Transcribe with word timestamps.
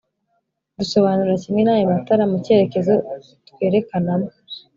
dusobanura 0.77 1.33
kimwe 1.41 1.61
n’ayo 1.63 1.85
matara 1.91 2.23
mucyerekezo 2.31 2.93
twerekanamo 3.49 4.29